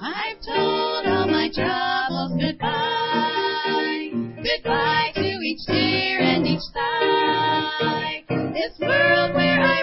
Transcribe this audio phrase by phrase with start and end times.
[0.00, 4.10] I've told all my troubles goodbye.
[4.36, 8.22] Goodbye to each tear and each sigh.
[8.28, 9.82] This world where I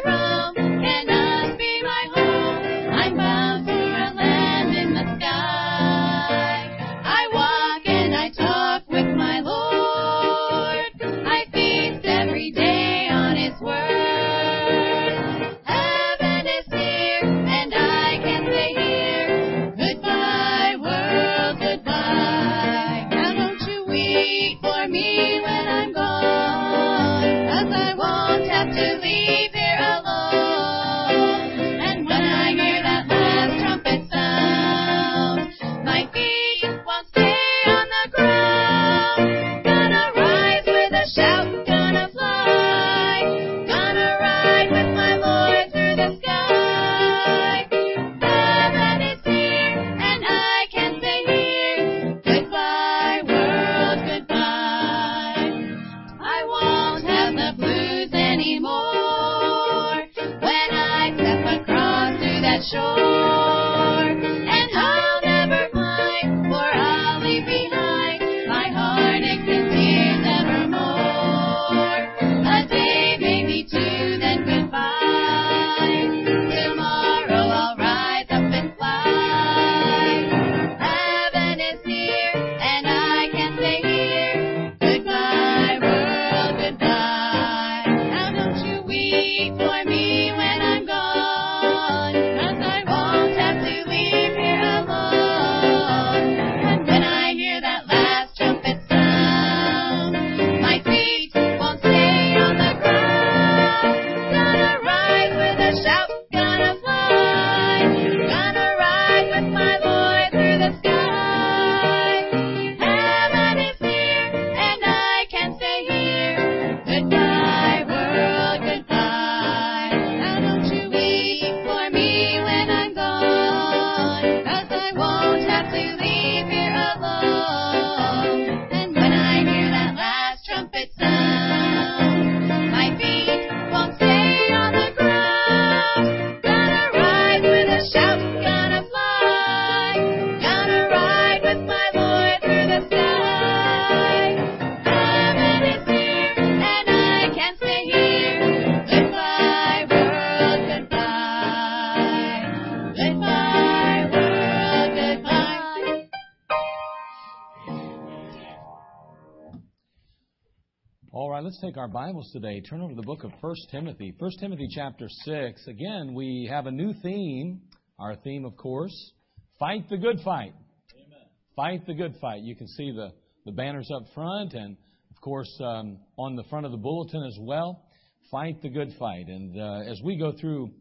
[161.46, 162.60] let's take our Bibles today.
[162.60, 164.16] Turn over to the book of 1 Timothy.
[164.18, 165.68] 1 Timothy chapter 6.
[165.68, 167.62] Again, we have a new theme.
[168.00, 169.12] Our theme, of course,
[169.60, 170.54] fight the good fight.
[170.96, 171.28] Amen.
[171.56, 172.42] Fight the good fight.
[172.42, 173.12] You can see the,
[173.46, 174.76] the banners up front and,
[175.12, 177.84] of course, um, on the front of the bulletin as well.
[178.32, 179.28] Fight the good fight.
[179.28, 180.72] And uh, as we go through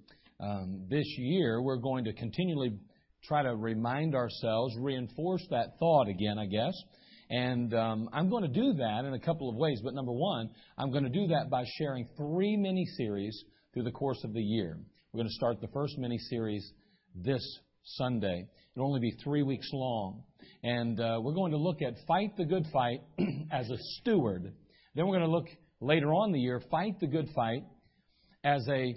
[0.40, 2.72] um, this year, we're going to continually
[3.22, 6.72] try to remind ourselves, reinforce that thought again, I guess.
[7.30, 9.80] And um, I'm going to do that in a couple of ways.
[9.82, 13.92] But number one, I'm going to do that by sharing three mini series through the
[13.92, 14.78] course of the year.
[15.12, 16.72] We're going to start the first mini series
[17.14, 17.42] this
[17.84, 18.48] Sunday.
[18.74, 20.22] It'll only be three weeks long.
[20.62, 23.00] And uh, we're going to look at Fight the Good Fight
[23.52, 24.52] as a steward.
[24.94, 25.48] Then we're going to look
[25.80, 27.64] later on the year, Fight the Good Fight
[28.42, 28.94] as a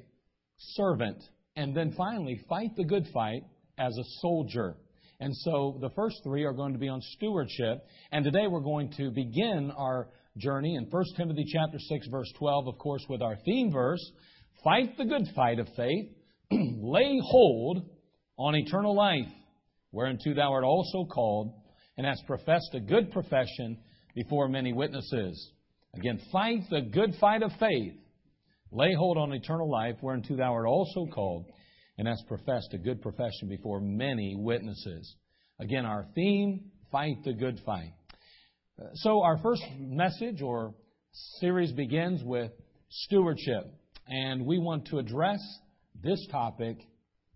[0.58, 1.24] servant.
[1.56, 3.44] And then finally, Fight the Good Fight
[3.78, 4.76] as a soldier.
[5.19, 7.83] And so the first three are going to be on stewardship.
[8.11, 12.67] And today we're going to begin our journey in 1 Timothy chapter 6 verse 12,
[12.67, 14.11] of course, with our theme verse,
[14.63, 16.09] fight the good fight of faith,
[16.51, 17.89] lay hold
[18.38, 19.28] on eternal life,
[19.91, 21.53] whereunto thou art also called,
[21.97, 23.79] and hast professed a good profession
[24.13, 25.51] before many witnesses.
[25.95, 27.94] Again, fight the good fight of faith,
[28.72, 31.45] lay hold on eternal life, whereunto thou art also called,
[31.97, 35.16] and hast professed a good profession before many witnesses.
[35.59, 37.94] Again, our theme, fight the good fight.
[38.96, 40.76] So our first message or
[41.40, 42.52] series begins with
[42.90, 43.66] stewardship.
[44.08, 45.40] And we want to address
[46.03, 46.78] this topic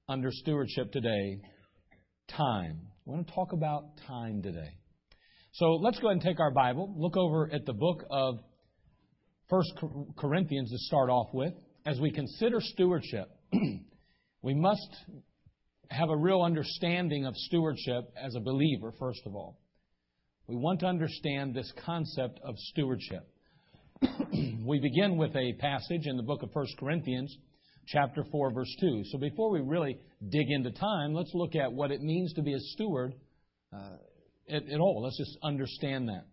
[0.08, 1.42] under stewardship today,
[2.30, 2.82] time.
[3.06, 4.78] We want to talk about time today.
[5.54, 8.36] So let's go ahead and take our Bible, look over at the book of
[9.50, 9.64] 1
[10.18, 11.54] Corinthians to start off with.
[11.86, 13.28] As we consider stewardship,
[14.42, 14.90] we must
[15.90, 19.60] have a real understanding of stewardship as a believer, first of all.
[20.48, 23.28] We want to understand this concept of stewardship.
[24.66, 27.36] we begin with a passage in the book of 1 Corinthians,
[27.88, 29.04] chapter 4, verse 2.
[29.12, 30.00] So before we really
[30.30, 33.14] dig into time, let's look at what it means to be a steward
[33.74, 33.98] uh,
[34.50, 35.04] at, at all.
[35.04, 36.26] Let's just understand that.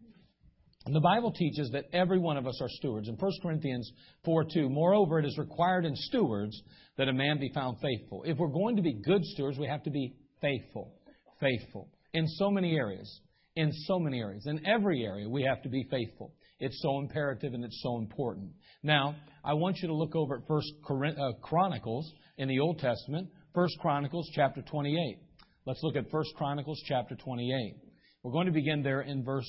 [0.92, 3.08] The Bible teaches that every one of us are stewards.
[3.08, 3.90] In 1 Corinthians
[4.24, 6.60] 4 2, moreover, it is required in stewards
[6.96, 8.22] that a man be found faithful.
[8.24, 10.94] If we're going to be good stewards, we have to be faithful.
[11.40, 11.88] Faithful.
[12.14, 13.20] In so many areas.
[13.54, 14.46] In so many areas.
[14.46, 16.32] In every area, we have to be faithful.
[16.58, 18.52] It's so imperative and it's so important.
[18.82, 19.14] Now,
[19.44, 23.78] I want you to look over at First uh, Chronicles in the Old Testament, First
[23.80, 25.18] Chronicles chapter 28.
[25.66, 27.74] Let's look at First Chronicles chapter 28.
[28.22, 29.46] We're going to begin there in verse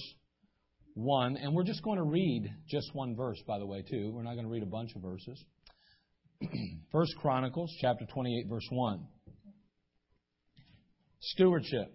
[0.99, 4.11] 1, and we're just going to read just one verse, by the way, too.
[4.13, 5.43] We're not going to read a bunch of verses.
[6.91, 9.07] First Chronicles chapter 28, verse 1.
[11.21, 11.93] Stewardship.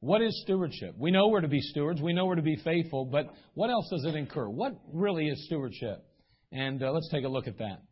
[0.00, 0.94] What is stewardship?
[0.98, 2.00] We know we're to be stewards.
[2.00, 4.48] We know we're to be faithful, but what else does it incur?
[4.48, 6.04] What really is stewardship?
[6.52, 7.82] And uh, let's take a look at that.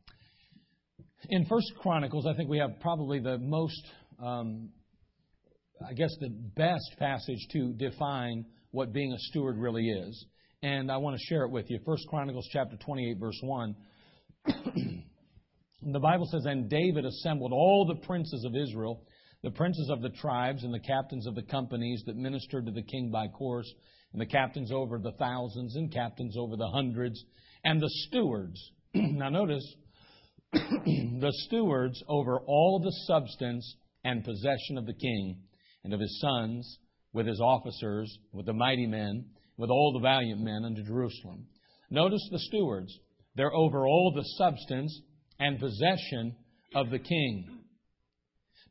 [1.29, 3.83] In First Chronicles, I think we have probably the most,
[4.25, 4.71] um,
[5.87, 10.27] I guess, the best passage to define what being a steward really is.
[10.63, 11.79] And I want to share it with you.
[11.85, 13.77] First Chronicles chapter 28, verse 1.
[15.83, 19.05] the Bible says, And David assembled all the princes of Israel
[19.43, 22.83] the princes of the tribes and the captains of the companies that ministered to the
[22.83, 23.73] king by course,
[24.13, 27.25] and the captains over the thousands and captains over the hundreds,
[27.65, 28.73] and the stewards.
[28.95, 29.65] now notice,
[30.53, 35.43] the stewards over all the substance and possession of the king
[35.85, 36.79] and of his sons,
[37.13, 39.25] with his officers, with the mighty men,
[39.57, 41.47] with all the valiant men unto Jerusalem.
[41.91, 42.97] Notice the stewards.
[43.35, 45.01] They're over all the substance
[45.39, 46.37] and possession
[46.75, 47.59] of the king.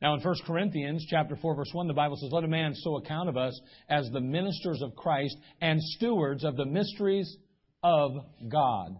[0.00, 2.96] Now in 1 Corinthians chapter 4 verse 1 the Bible says let a man so
[2.98, 3.58] account of us
[3.88, 7.36] as the ministers of Christ and stewards of the mysteries
[7.82, 8.12] of
[8.48, 8.96] God.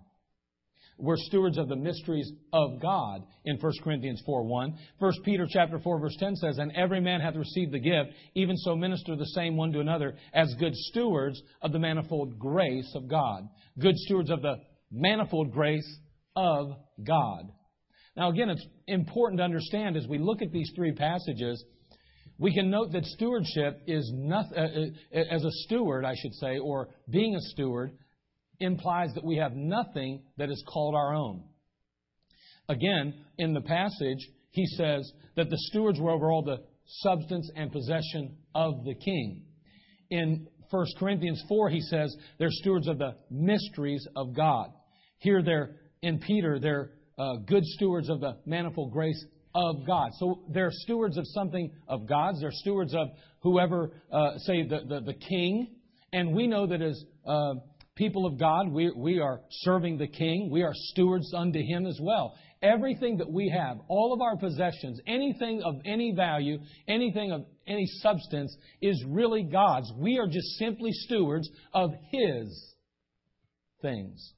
[0.99, 4.79] We're stewards of the mysteries of God in 1 Corinthians 4 1.
[4.99, 8.56] 1 Peter chapter 4 verse 10 says, And every man hath received the gift, even
[8.56, 13.09] so minister the same one to another, as good stewards of the manifold grace of
[13.09, 13.49] God.
[13.79, 14.56] Good stewards of the
[14.91, 15.89] manifold grace
[16.35, 16.73] of
[17.05, 17.49] God.
[18.17, 21.65] Now, again, it's important to understand as we look at these three passages,
[22.39, 26.59] we can note that stewardship is nothing, uh, uh, as a steward, I should say,
[26.59, 27.93] or being a steward,
[28.61, 31.45] implies that we have nothing that is called our own.
[32.69, 37.73] Again, in the passage, he says that the stewards were over all the substance and
[37.73, 39.45] possession of the king.
[40.11, 44.71] In 1 Corinthians 4, he says they're stewards of the mysteries of God.
[45.19, 49.25] Here they're, in Peter, they're uh, good stewards of the manifold grace
[49.55, 50.11] of God.
[50.19, 52.41] So they're stewards of something of God's.
[52.41, 53.09] They're stewards of
[53.41, 55.75] whoever, uh, say, the, the, the, king.
[56.13, 57.55] And we know that as uh,
[57.99, 60.49] people of God, we, we are serving the king.
[60.50, 62.35] We are stewards unto him as well.
[62.62, 67.87] Everything that we have, all of our possessions, anything of any value, anything of any
[68.00, 69.93] substance is really God's.
[69.97, 72.75] We are just simply stewards of his
[73.83, 74.33] things.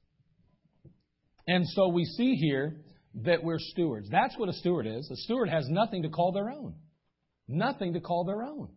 [1.46, 2.76] And so we see here
[3.22, 4.08] that we're stewards.
[4.10, 5.08] That's what a steward is.
[5.10, 6.74] A steward has nothing to call their own.
[7.48, 8.68] Nothing to call their own.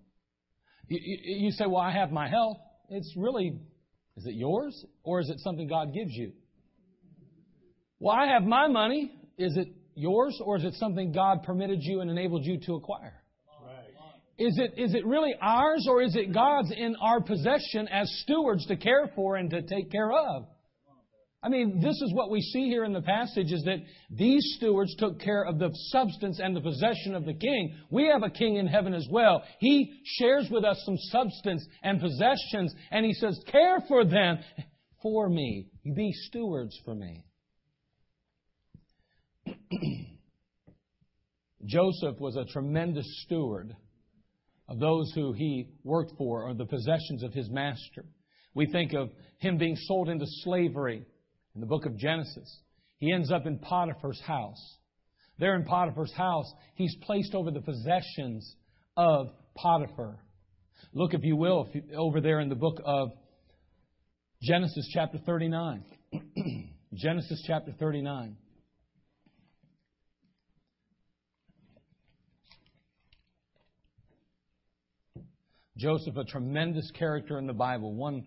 [0.88, 2.58] You, you, say, well, I have my health.
[2.90, 3.60] It's really,
[4.18, 6.34] is it yours or is it something God gives you?
[8.00, 9.12] Well, I have my money.
[9.38, 13.24] Is it yours or is it something God permitted you and enabled you to acquire?
[14.38, 18.66] Is it, is it really ours or is it God's in our possession as stewards
[18.66, 20.48] to care for and to take care of?
[21.44, 24.96] I mean, this is what we see here in the passage is that these stewards
[24.96, 27.76] took care of the substance and the possession of the king.
[27.90, 29.44] We have a king in heaven as well.
[29.60, 34.40] He shares with us some substance and possessions, and he says, care for them
[35.02, 35.68] for me.
[35.84, 37.26] Be stewards for me.
[41.66, 43.76] Joseph was a tremendous steward
[44.70, 48.06] of those who he worked for or the possessions of his master.
[48.54, 49.10] We think of
[49.40, 51.06] him being sold into slavery
[51.56, 52.60] in the book of Genesis.
[52.98, 54.78] He ends up in Potiphar's house.
[55.40, 58.56] There in Potiphar's house, he's placed over the possessions
[58.96, 60.20] of Potiphar.
[60.94, 63.10] Look, if you will, if you, over there in the book of
[64.42, 65.84] Genesis chapter 39.
[66.94, 68.38] Genesis chapter 39.
[75.76, 78.26] Joseph, a tremendous character in the Bible, one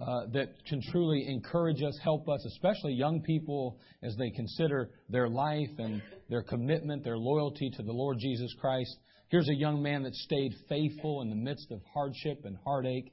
[0.00, 5.28] uh, that can truly encourage us, help us, especially young people as they consider their
[5.28, 8.96] life and their commitment, their loyalty to the Lord Jesus Christ.
[9.28, 13.12] Here's a young man that stayed faithful in the midst of hardship and heartache.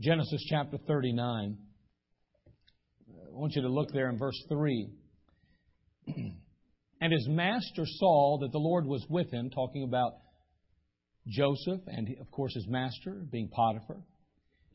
[0.00, 1.56] Genesis chapter 39.
[3.08, 4.90] I want you to look there in verse 3.
[6.98, 10.14] And his master saw that the Lord was with him, talking about
[11.28, 14.00] Joseph and, of course, his master being Potiphar,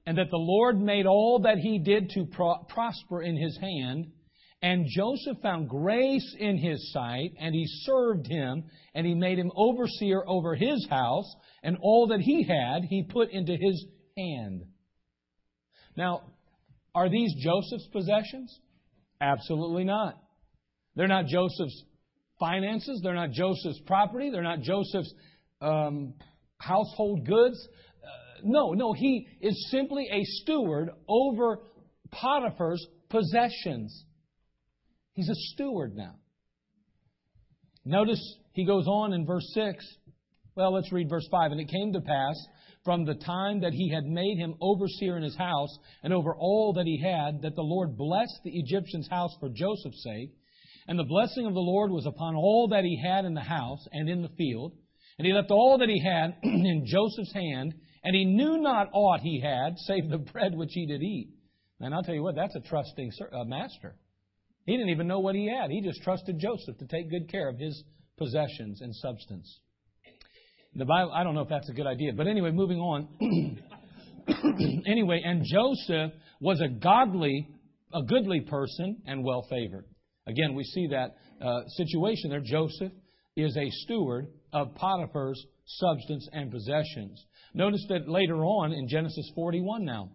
[0.06, 4.12] and that the Lord made all that he did to pro- prosper in his hand.
[4.64, 9.52] And Joseph found grace in his sight, and he served him, and he made him
[9.56, 13.86] overseer over his house, and all that he had he put into his
[14.18, 14.64] hand.
[15.96, 16.22] Now,
[16.94, 18.60] are these Joseph's possessions?
[19.20, 20.22] Absolutely not.
[20.96, 21.84] They're not Joseph's
[22.40, 23.02] finances.
[23.04, 24.30] They're not Joseph's property.
[24.30, 25.14] They're not Joseph's
[25.62, 26.14] um,
[26.58, 27.68] household goods.
[28.44, 31.60] No, no, he is simply a steward over
[32.12, 34.06] Potiphar's possessions.
[35.14, 36.16] He's a steward now.
[37.84, 38.22] Notice
[38.54, 39.86] he goes on in verse 6.
[40.56, 41.52] Well, let's read verse 5.
[41.52, 42.36] And it came to pass
[42.84, 46.74] from the time that he had made him overseer in his house and over all
[46.74, 50.32] that he had, that the Lord blessed the Egyptian's house for Joseph's sake.
[50.88, 53.88] And the blessing of the Lord was upon all that he had in the house
[53.92, 54.74] and in the field.
[55.18, 59.20] And he left all that he had in Joseph's hand, and he knew not aught
[59.22, 61.30] he had, save the bread which he did eat.
[61.80, 63.12] And I'll tell you what, that's a trusting
[63.46, 63.96] master.
[64.66, 65.72] He didn't even know what he had.
[65.72, 67.84] He just trusted Joseph to take good care of his
[68.18, 69.60] possessions and substance.
[70.76, 73.08] The Bible, I don't know if that's a good idea, but anyway, moving on.
[74.86, 77.50] anyway, and Joseph was a godly,
[77.94, 79.86] a goodly person and well favored.
[80.28, 82.42] Again, we see that uh, situation there.
[82.44, 82.92] Joseph
[83.36, 87.26] is a steward of Potiphar's substance and possessions.
[87.54, 90.12] Notice that later on in Genesis 41 now,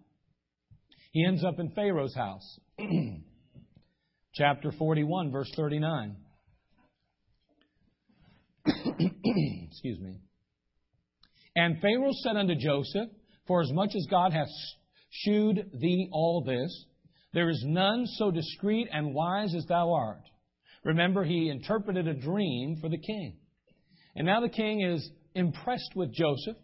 [1.12, 2.58] he ends up in Pharaoh's house.
[4.34, 6.16] Chapter 41, verse 39.
[8.66, 10.20] Excuse me.
[11.54, 13.08] And Pharaoh said unto Joseph,
[13.46, 14.48] For as much as God hath
[15.10, 16.84] shewed thee all this,
[17.32, 20.22] there is none so discreet and wise as thou art.
[20.84, 23.36] Remember, he interpreted a dream for the king.
[24.14, 26.56] And now the king is impressed with Joseph.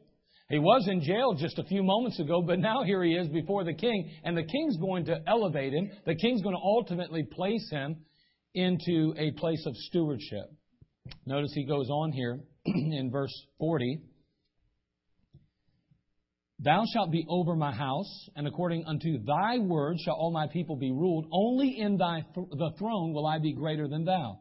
[0.53, 3.65] He was in jail just a few moments ago, but now here he is before
[3.65, 5.91] the king, and the king's going to elevate him.
[6.05, 7.97] The king's going to ultimately place him
[8.53, 10.53] into a place of stewardship.
[11.25, 14.03] Notice he goes on here in verse 40.
[16.59, 20.77] Thou shalt be over my house, and according unto thy word shall all my people
[20.77, 21.29] be ruled.
[21.33, 24.41] Only in thy th- the throne will I be greater than thou.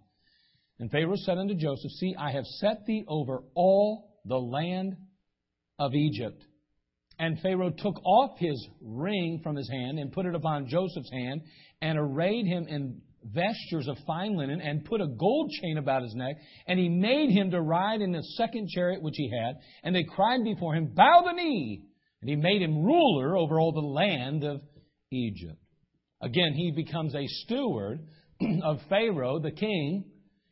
[0.77, 4.98] And Pharaoh said unto Joseph, See, I have set thee over all the land
[5.81, 6.43] of Egypt.
[7.17, 11.41] And Pharaoh took off his ring from his hand and put it upon Joseph's hand
[11.81, 16.13] and arrayed him in vestures of fine linen and put a gold chain about his
[16.13, 16.35] neck.
[16.67, 19.55] And he made him to ride in the second chariot which he had.
[19.83, 21.83] And they cried before him, Bow the knee.
[22.21, 24.61] And he made him ruler over all the land of
[25.11, 25.57] Egypt.
[26.21, 28.07] Again, he becomes a steward
[28.63, 30.05] of Pharaoh, the king,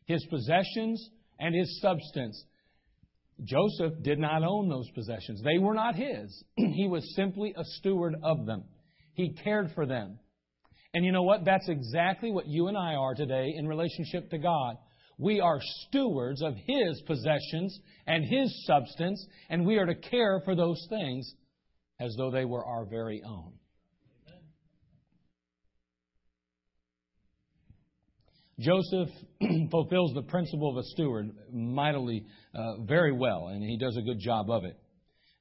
[0.06, 1.08] his possessions,
[1.40, 2.44] and his substance.
[3.44, 5.42] Joseph did not own those possessions.
[5.44, 6.44] They were not his.
[6.56, 8.64] he was simply a steward of them.
[9.14, 10.20] He cared for them.
[10.94, 11.46] And you know what?
[11.46, 14.78] That's exactly what you and I are today in relationship to God.
[15.18, 17.78] We are stewards of His possessions
[18.08, 21.32] and His substance, and we are to care for those things
[22.00, 23.54] as though they were our very own.
[28.60, 29.10] Joseph
[29.72, 34.20] fulfills the principle of a steward mightily, uh, very well, and he does a good
[34.20, 34.78] job of it.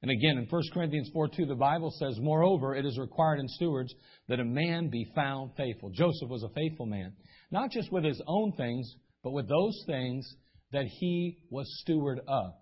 [0.01, 3.47] And again, in 1 Corinthians 4 2, the Bible says, Moreover, it is required in
[3.49, 3.93] stewards
[4.29, 5.89] that a man be found faithful.
[5.89, 7.13] Joseph was a faithful man,
[7.51, 8.89] not just with his own things,
[9.23, 10.25] but with those things
[10.71, 12.53] that he was steward of.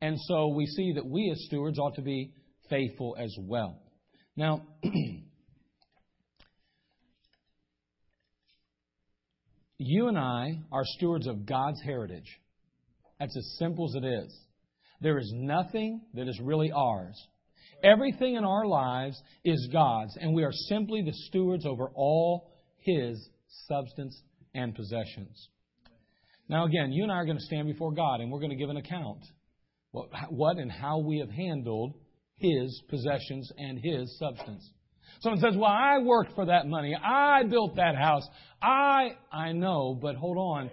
[0.00, 2.32] And so we see that we as stewards ought to be
[2.70, 3.82] faithful as well.
[4.34, 4.62] Now,
[9.84, 12.40] you and I are stewards of God's heritage.
[13.18, 14.36] That's as simple as it is.
[15.00, 17.16] There is nothing that is really ours.
[17.82, 23.28] Everything in our lives is God's, and we are simply the stewards over all His
[23.68, 24.20] substance
[24.54, 25.48] and possessions.
[26.48, 28.56] Now, again, you and I are going to stand before God, and we're going to
[28.56, 29.24] give an account
[29.92, 31.94] what, what and how we have handled
[32.36, 34.68] his possessions and his substance.
[35.22, 36.96] Someone says, Well, I worked for that money.
[36.96, 38.26] I built that house.
[38.60, 40.70] I, I know, but hold on.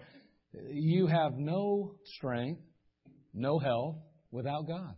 [0.71, 2.61] You have no strength,
[3.33, 3.97] no health
[4.31, 4.95] without God.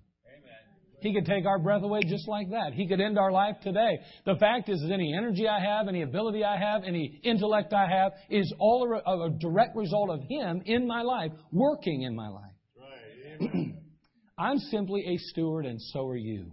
[1.01, 2.73] He could take our breath away just like that.
[2.73, 3.99] He could end our life today.
[4.25, 7.87] The fact is, is any energy I have, any ability I have, any intellect I
[7.89, 12.29] have is all a, a direct result of Him in my life, working in my
[12.29, 12.53] life.
[12.77, 13.73] Right.
[14.37, 16.51] I'm simply a steward, and so are you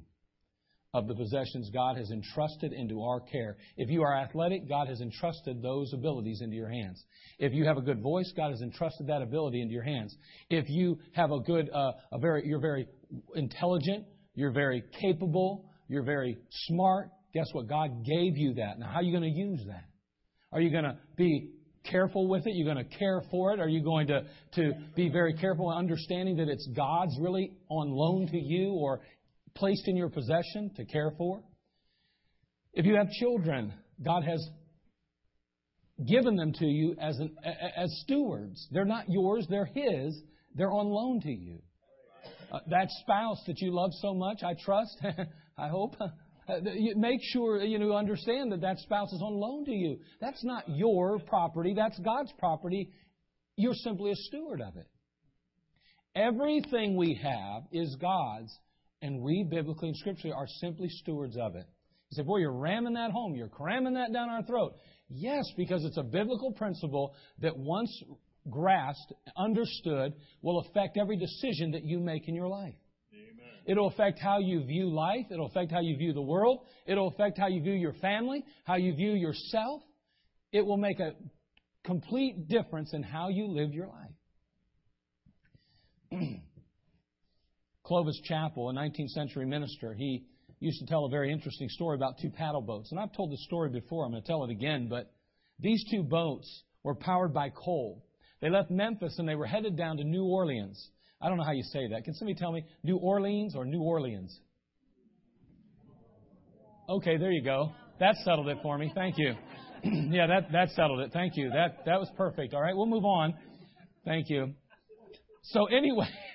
[0.95, 3.57] of the possessions God has entrusted into our care.
[3.77, 7.05] If you are athletic, God has entrusted those abilities into your hands.
[7.39, 10.17] If you have a good voice, God has entrusted that ability into your hands.
[10.49, 12.89] If you have a good, uh, a very, you're very
[13.35, 17.69] intelligent, you're very capable, you're very smart, guess what?
[17.69, 18.79] God gave you that.
[18.79, 19.85] Now, how are you going to use that?
[20.53, 21.51] Are you going to be
[21.85, 22.55] careful with it?
[22.55, 23.61] You're going to care for it?
[23.61, 24.23] Are you going to,
[24.55, 29.01] to be very careful in understanding that it's God's really on loan to you or
[29.59, 31.43] placed in your possession to care for?
[32.73, 33.75] If you have children,
[34.05, 34.47] God has
[36.07, 37.35] given them to you as, an,
[37.77, 38.69] as stewards.
[38.71, 40.23] They're not yours, they're His.
[40.55, 41.59] They're on loan to you.
[42.51, 44.97] Uh, that spouse that you love so much, I trust,
[45.59, 45.97] I hope,
[46.97, 49.99] make sure you know understand that that spouse is on loan to you.
[50.21, 51.75] That's not your property.
[51.77, 52.91] That's God's property.
[53.57, 54.87] You're simply a steward of it.
[56.15, 58.57] Everything we have is God's,
[59.03, 61.67] and we, biblically and scripturally, are simply stewards of it.
[62.11, 63.35] You say, boy, you're ramming that home.
[63.35, 64.75] You're cramming that down our throat.
[65.09, 67.91] Yes, because it's a biblical principle that once
[68.49, 72.75] grasped, understood, will affect every decision that you make in your life.
[73.13, 73.47] Amen.
[73.67, 75.27] It'll affect how you view life.
[75.31, 76.61] It'll affect how you view the world.
[76.87, 79.83] It'll affect how you view your family, how you view yourself.
[80.53, 81.13] It will make a
[81.85, 83.89] complete difference in how you live your
[86.11, 86.31] life.
[87.89, 90.23] Clovis Chappell, a 19th century minister, he
[90.61, 92.91] used to tell a very interesting story about two paddle boats.
[92.91, 95.11] And I've told the story before, I'm going to tell it again, but
[95.59, 98.05] these two boats were powered by coal.
[98.43, 100.91] They left Memphis and they were headed down to New Orleans.
[101.21, 102.05] I don't know how you say that.
[102.05, 104.39] Can somebody tell me New Orleans or New Orleans?
[106.91, 107.73] Okay, there you go.
[108.01, 108.93] That settled it for me.
[108.95, 109.35] Thank you.
[109.83, 111.11] yeah, that that settled it.
[111.13, 111.51] Thank you.
[111.51, 112.55] That that was perfect.
[112.55, 113.35] All right, we'll move on.
[114.05, 114.53] Thank you.
[115.43, 116.09] So anyway,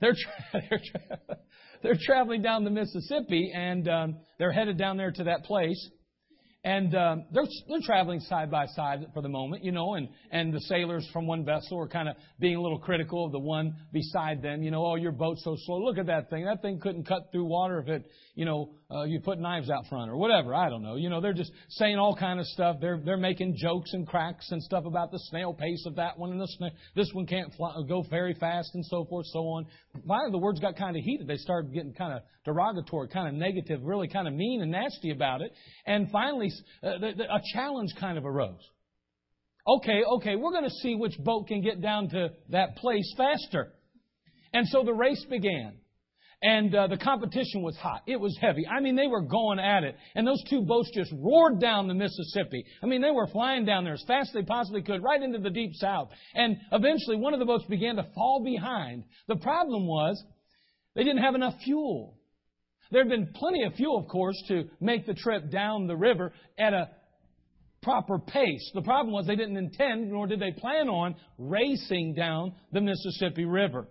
[0.00, 1.36] they're tra- they're tra-
[1.82, 5.90] they're traveling down the Mississippi and um, they're headed down there to that place.
[6.64, 10.52] And um, they're, they're traveling side by side for the moment, you know, and, and
[10.52, 13.76] the sailors from one vessel are kind of being a little critical of the one
[13.92, 14.64] beside them.
[14.64, 15.78] You know, oh, your boat's so slow.
[15.78, 16.44] Look at that thing.
[16.44, 19.84] That thing couldn't cut through water if it, you know, uh, you put knives out
[19.88, 20.54] front or whatever.
[20.54, 20.94] I don't know.
[20.94, 22.76] You know, they're just saying all kind of stuff.
[22.80, 26.30] They're they're making jokes and cracks and stuff about the snail pace of that one
[26.30, 29.66] and the sna- this one can't fly, go very fast and so forth, so on.
[30.06, 31.26] Finally, the words got kind of heated.
[31.26, 35.10] They started getting kind of derogatory, kind of negative, really kind of mean and nasty
[35.10, 35.52] about it.
[35.84, 38.60] And finally, uh, the, the, a challenge kind of arose.
[39.66, 43.72] Okay, okay, we're going to see which boat can get down to that place faster.
[44.52, 45.78] And so the race began.
[46.42, 48.02] And uh, the competition was hot.
[48.06, 48.66] It was heavy.
[48.66, 49.96] I mean, they were going at it.
[50.14, 52.64] And those two boats just roared down the Mississippi.
[52.82, 55.38] I mean, they were flying down there as fast as they possibly could, right into
[55.38, 56.10] the deep south.
[56.34, 59.04] And eventually, one of the boats began to fall behind.
[59.28, 60.22] The problem was,
[60.94, 62.18] they didn't have enough fuel.
[62.90, 66.32] There had been plenty of fuel, of course, to make the trip down the river
[66.58, 66.90] at a
[67.82, 68.70] proper pace.
[68.74, 73.44] The problem was they didn't intend, nor did they plan on, racing down the Mississippi
[73.44, 73.88] River.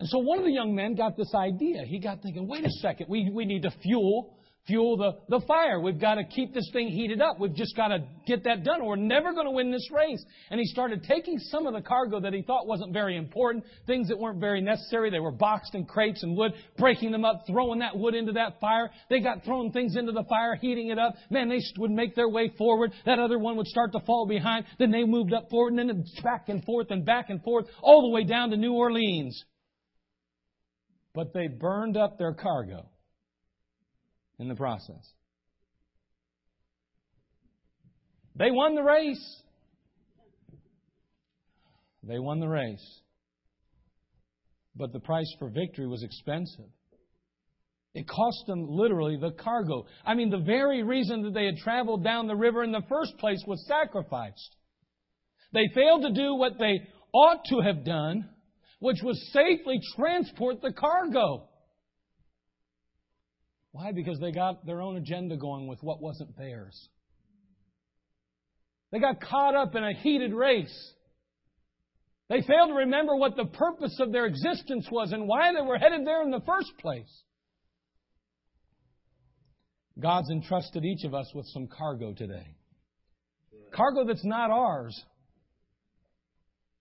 [0.00, 1.84] And so one of the young men got this idea.
[1.84, 4.34] He got thinking, wait a second, we, we need to fuel
[4.66, 5.80] fuel the, the fire.
[5.80, 7.40] We've got to keep this thing heated up.
[7.40, 8.84] We've just got to get that done.
[8.84, 10.24] We're never going to win this race.
[10.50, 14.08] And he started taking some of the cargo that he thought wasn't very important, things
[14.08, 15.10] that weren't very necessary.
[15.10, 18.60] They were boxed in crates and wood, breaking them up, throwing that wood into that
[18.60, 18.90] fire.
[19.08, 21.14] They got throwing things into the fire, heating it up.
[21.30, 22.92] Man, they would make their way forward.
[23.06, 24.66] That other one would start to fall behind.
[24.78, 28.02] Then they moved up forward and then back and forth and back and forth all
[28.02, 29.44] the way down to New Orleans.
[31.14, 32.88] But they burned up their cargo
[34.38, 35.12] in the process.
[38.36, 39.42] They won the race.
[42.02, 43.00] They won the race.
[44.74, 46.70] But the price for victory was expensive.
[47.92, 49.86] It cost them literally the cargo.
[50.06, 53.18] I mean, the very reason that they had traveled down the river in the first
[53.18, 54.56] place was sacrificed.
[55.52, 56.80] They failed to do what they
[57.12, 58.28] ought to have done,
[58.80, 61.48] which was safely transport the cargo.
[63.72, 63.92] Why?
[63.92, 66.88] Because they got their own agenda going with what wasn't theirs.
[68.90, 70.92] They got caught up in a heated race.
[72.28, 75.78] They failed to remember what the purpose of their existence was and why they were
[75.78, 77.22] headed there in the first place.
[80.00, 82.56] God's entrusted each of us with some cargo today.
[83.72, 85.00] Cargo that's not ours.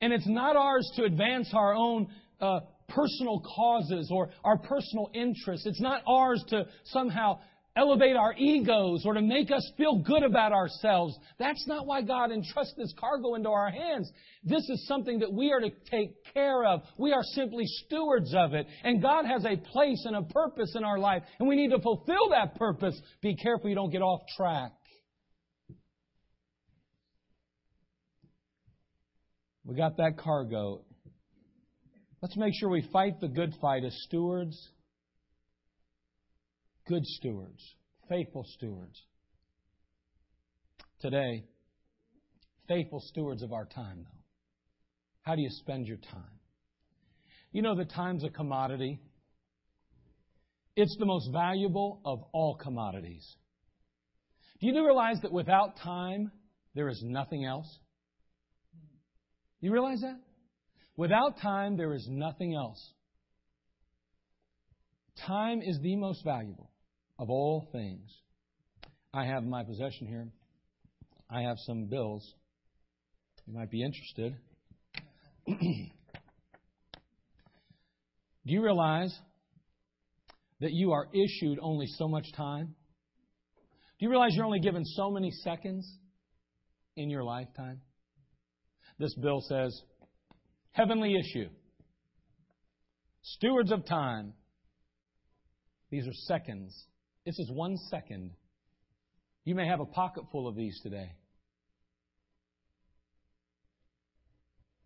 [0.01, 2.07] And it's not ours to advance our own
[2.39, 5.65] uh, personal causes or our personal interests.
[5.65, 7.39] It's not ours to somehow
[7.75, 11.17] elevate our egos or to make us feel good about ourselves.
[11.37, 14.11] That's not why God entrusts this cargo into our hands.
[14.43, 16.81] This is something that we are to take care of.
[16.97, 18.67] We are simply stewards of it.
[18.83, 21.79] And God has a place and a purpose in our life, and we need to
[21.79, 22.99] fulfill that purpose.
[23.21, 24.71] Be careful you don't get off track.
[29.69, 30.81] We got that cargo.
[32.23, 34.57] Let's make sure we fight the good fight as stewards
[36.87, 37.75] good stewards,
[38.09, 38.99] faithful stewards.
[40.99, 41.43] Today,
[42.67, 44.23] faithful stewards of our time, though.
[45.21, 46.39] How do you spend your time?
[47.51, 48.99] You know, the time's a commodity.
[50.75, 53.35] It's the most valuable of all commodities.
[54.59, 56.31] Do you realize that without time,
[56.73, 57.77] there is nothing else?
[59.61, 60.19] You realize that?
[60.95, 62.93] Without time, there is nothing else.
[65.25, 66.71] Time is the most valuable
[67.17, 68.09] of all things.
[69.13, 70.27] I have my possession here,
[71.29, 72.33] I have some bills.
[73.45, 74.35] You might be interested.
[75.47, 75.55] Do
[78.45, 79.17] you realize
[80.59, 82.75] that you are issued only so much time?
[83.99, 85.89] Do you realize you're only given so many seconds
[86.95, 87.81] in your lifetime?
[88.99, 89.81] This bill says,
[90.71, 91.49] Heavenly issue.
[93.23, 94.33] Stewards of time.
[95.89, 96.85] These are seconds
[97.29, 98.31] this is one second.
[99.45, 101.11] You may have a pocket full of these today.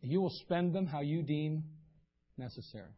[0.01, 1.63] You will spend them how you deem
[2.37, 2.91] necessary.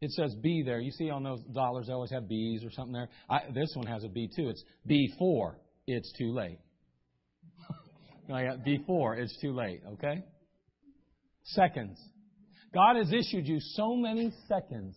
[0.00, 0.80] It says B there.
[0.80, 3.08] You see on those dollars, they always have B's or something there.
[3.30, 4.48] I, this one has a B too.
[4.48, 5.54] It's B4.
[5.86, 6.58] It's too late.
[8.28, 9.18] B4.
[9.18, 9.82] It's too late.
[9.94, 10.22] Okay?
[11.44, 11.98] Seconds.
[12.74, 14.96] God has issued you so many seconds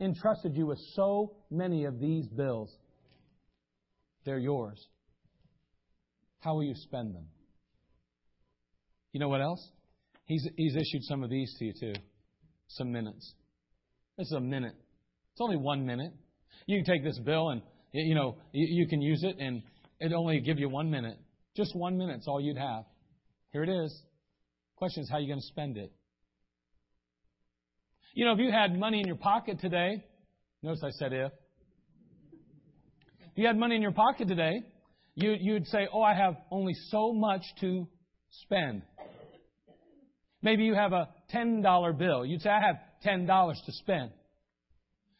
[0.00, 2.72] entrusted you with so many of these bills.
[4.24, 4.84] They're yours.
[6.40, 7.26] How will you spend them?
[9.12, 9.66] You know what else?
[10.26, 11.94] He's, he's issued some of these to you too.
[12.68, 13.34] Some minutes.
[14.18, 14.74] This is a minute.
[15.32, 16.12] It's only one minute.
[16.66, 19.62] You can take this bill and, you know, you can use it and
[20.00, 21.16] it only give you one minute.
[21.58, 22.84] Just one minute's all you'd have.
[23.52, 23.92] Here it is.
[24.76, 25.90] Question is how are you going to spend it?
[28.14, 30.04] You know, if you had money in your pocket today,
[30.62, 31.32] notice I said if.
[33.32, 34.60] If you had money in your pocket today,
[35.16, 37.88] you, you'd say, Oh, I have only so much to
[38.42, 38.82] spend.
[40.40, 42.24] Maybe you have a $10 bill.
[42.24, 44.12] You'd say, I have $10 to spend.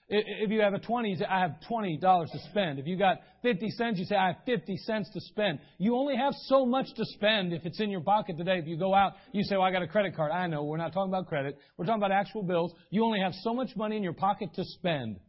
[0.09, 2.79] If you have a 20, you say, I have $20 to spend.
[2.79, 5.61] If you got 50 cents, you say, I have 50 cents to spend.
[5.79, 8.59] You only have so much to spend if it's in your pocket today.
[8.59, 10.33] If you go out, you say, well, I got a credit card.
[10.33, 11.59] I know, we're not talking about credit.
[11.77, 12.73] We're talking about actual bills.
[12.91, 15.21] You only have so much money in your pocket to spend.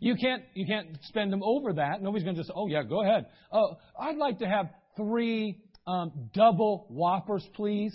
[0.00, 2.02] You can't, you can't spend them over that.
[2.02, 3.26] Nobody's going to just, oh yeah, go ahead.
[3.52, 7.94] Oh, I'd like to have three um, double whoppers, please.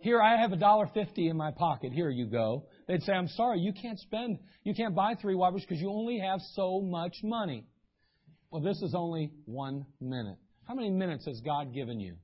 [0.00, 1.92] Here, I have a dollar fifty in my pocket.
[1.92, 2.66] Here you go.
[2.86, 6.18] They'd say, I'm sorry, you can't spend, you can't buy three Whoppers because you only
[6.18, 7.66] have so much money.
[8.50, 10.38] Well, this is only one minute.
[10.66, 12.14] How many minutes has God given you?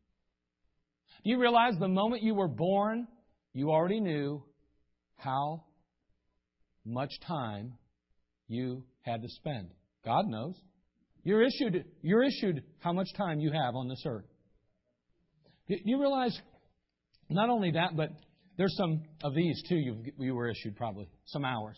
[1.22, 3.06] Do you realize the moment you were born,
[3.52, 4.42] you already knew
[5.16, 5.64] how
[6.84, 7.74] much time
[8.48, 9.70] you had to spend?
[10.04, 10.54] God knows.
[11.22, 14.26] You're issued, you're issued how much time you have on this earth.
[15.68, 16.38] Do you realize
[17.30, 18.10] not only that, but
[18.58, 21.08] there's some of these too you, you were issued probably.
[21.26, 21.76] Some hours.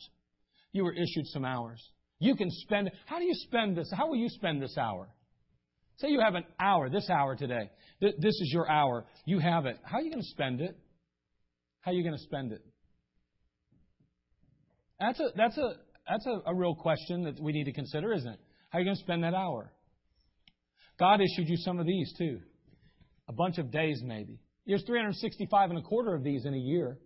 [0.73, 1.81] You were issued some hours.
[2.19, 3.91] You can spend, how do you spend this?
[3.95, 5.09] How will you spend this hour?
[5.99, 7.71] Say you have an hour, this hour today.
[8.01, 9.07] This is your hour.
[9.25, 9.79] You have it.
[9.83, 10.77] How are you going to spend it?
[11.81, 12.63] How are you going to spend it?
[15.01, 15.75] That's a, that's a,
[16.09, 18.41] that's a, a real question that we need to consider, isn't it?
[18.71, 19.73] How are you going to spend that hour?
[20.99, 22.41] God issued you some of these too.
[23.29, 24.39] A bunch of days maybe.
[24.67, 26.99] There's 365 and a quarter of these in a year.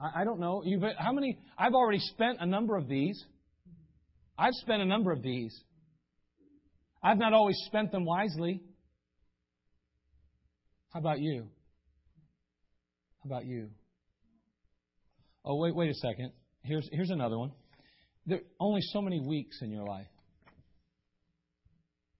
[0.00, 0.62] I, I don't know.
[0.64, 1.38] You've, how many?
[1.58, 3.22] I've already spent a number of these.
[4.38, 5.58] I've spent a number of these.
[7.02, 8.62] I've not always spent them wisely.
[10.92, 11.48] How about you?
[13.22, 13.70] How about you?
[15.44, 16.32] Oh, wait, wait a second.
[16.62, 17.52] Here's, here's another one.
[18.26, 20.06] There are only so many weeks in your life.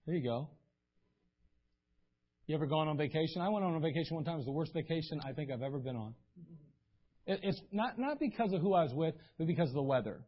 [0.06, 0.48] There you go.
[2.46, 3.42] You ever gone on vacation?
[3.42, 4.34] I went on a vacation one time.
[4.34, 6.14] It was the worst vacation I think I've ever been on.
[7.26, 10.24] It's not, not because of who I was with, but because of the weather.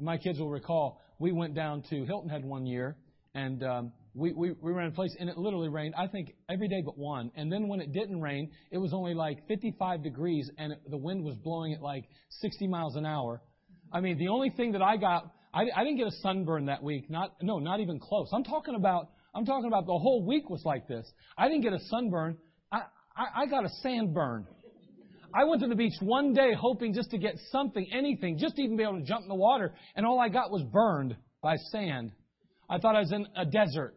[0.00, 2.96] My kids will recall we went down to Hilton Head one year,
[3.34, 6.68] and um, we, we, we ran a place, and it literally rained, I think, every
[6.68, 7.30] day but one.
[7.34, 10.96] And then when it didn't rain, it was only like 55 degrees, and it, the
[10.96, 12.04] wind was blowing at like
[12.40, 13.40] 60 miles an hour.
[13.92, 16.82] I mean, the only thing that I got, I, I didn't get a sunburn that
[16.82, 17.08] week.
[17.10, 18.28] Not, no, not even close.
[18.32, 21.10] I'm talking about, I'm talking about the whole week was like this.
[21.38, 22.36] I didn't get a sunburn.
[22.70, 22.82] I,
[23.16, 24.46] I, I got a sandburn.
[25.34, 28.62] I went to the beach one day hoping just to get something, anything, just to
[28.62, 31.56] even be able to jump in the water, and all I got was burned by
[31.70, 32.12] sand.
[32.68, 33.94] I thought I was in a desert.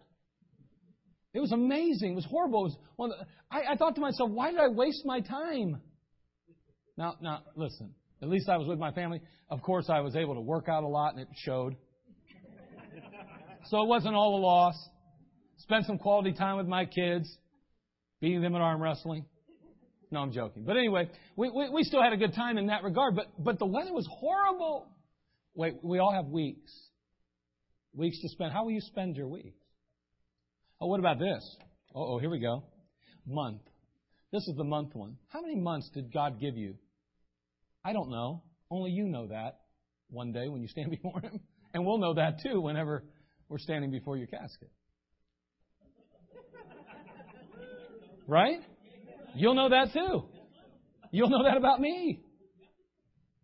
[1.33, 2.13] It was amazing.
[2.13, 2.65] It was horrible.
[2.67, 5.81] It was the, I, I thought to myself, why did I waste my time?
[6.97, 7.93] Now, now, listen.
[8.21, 9.21] At least I was with my family.
[9.49, 11.75] Of course, I was able to work out a lot, and it showed.
[13.65, 14.75] So it wasn't all a loss.
[15.57, 17.27] Spent some quality time with my kids,
[18.21, 19.25] beating them at arm wrestling.
[20.15, 20.63] No, I'm joking.
[20.63, 23.59] But anyway, we, we, we still had a good time in that regard, but, but
[23.59, 24.87] the weather was horrible.
[25.55, 26.71] Wait, we all have weeks.
[27.93, 28.53] Weeks to spend.
[28.53, 29.59] How will you spend your weeks?
[30.79, 31.43] Oh, what about this?
[31.93, 32.63] Oh, here we go.
[33.27, 33.63] Month.
[34.31, 35.17] This is the month one.
[35.27, 36.75] How many months did God give you?
[37.83, 38.41] I don't know.
[38.71, 39.59] Only you know that
[40.09, 41.41] one day when you stand before Him.
[41.73, 43.03] And we'll know that too whenever
[43.49, 44.71] we're standing before your casket.
[48.27, 48.61] Right?
[49.35, 50.23] You'll know that too.
[51.11, 52.21] You'll know that about me.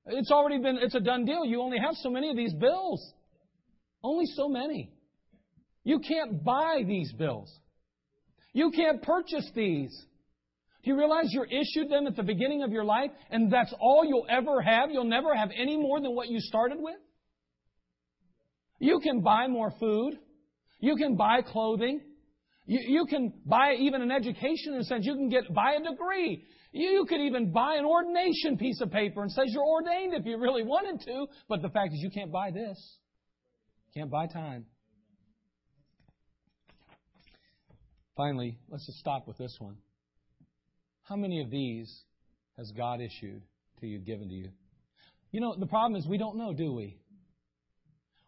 [0.05, 1.45] It's already been, it's a done deal.
[1.45, 3.13] You only have so many of these bills.
[4.03, 4.91] Only so many.
[5.83, 7.51] You can't buy these bills.
[8.53, 9.91] You can't purchase these.
[10.83, 14.03] Do you realize you're issued them at the beginning of your life and that's all
[14.03, 14.89] you'll ever have?
[14.91, 16.97] You'll never have any more than what you started with?
[18.79, 20.15] You can buy more food.
[20.79, 22.01] You can buy clothing.
[22.71, 25.05] You, you can buy even an education in a sense.
[25.05, 26.45] You can get buy a degree.
[26.71, 30.25] You, you could even buy an ordination piece of paper and says you're ordained if
[30.25, 31.25] you really wanted to.
[31.49, 32.97] But the fact is you can't buy this.
[33.93, 34.67] Can't buy time.
[38.15, 39.75] Finally, let's just stop with this one.
[41.03, 41.93] How many of these
[42.57, 43.41] has God issued
[43.81, 44.49] to you, given to you?
[45.33, 47.00] You know, the problem is we don't know, do we?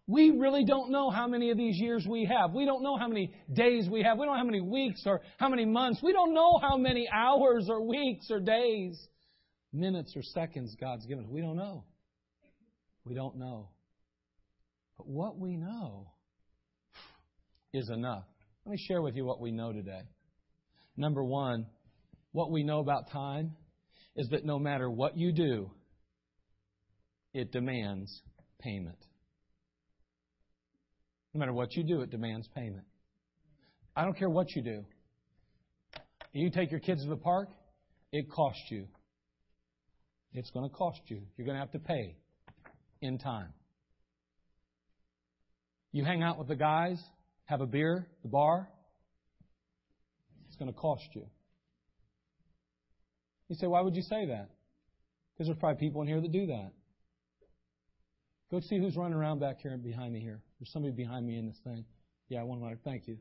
[0.06, 2.52] We really don't know how many of these years we have.
[2.54, 4.18] We don't know how many days we have.
[4.18, 6.02] We don't know how many weeks or how many months.
[6.04, 9.00] We don't know how many hours or weeks or days,
[9.72, 11.30] minutes or seconds God's given us.
[11.32, 11.86] We don't know.
[13.06, 13.70] We don't know.
[14.98, 16.12] But what we know
[17.74, 18.26] is enough.
[18.66, 20.02] Let me share with you what we know today.
[20.98, 21.66] Number one,
[22.34, 23.56] what we know about time
[24.16, 25.72] is that no matter what you do,
[27.34, 28.22] it demands
[28.60, 28.98] payment.
[31.34, 32.86] No matter what you do, it demands payment.
[33.96, 34.86] I don't care what you do.
[36.32, 37.50] You take your kids to the park,
[38.12, 38.88] it costs you.
[40.34, 41.22] It's going to cost you.
[41.38, 42.16] You're going to have to pay
[43.02, 43.54] in time.
[45.92, 47.00] You hang out with the guys,
[47.46, 48.68] have a beer, the bar,
[50.48, 51.26] it's going to cost you.
[53.50, 54.50] You say, why would you say that?
[55.34, 56.72] Because there's probably people in here that do that.
[58.50, 60.42] Go see who's running around back here and behind me here.
[60.64, 61.84] There's somebody behind me in this thing.
[62.30, 63.18] Yeah, one of my, thank you.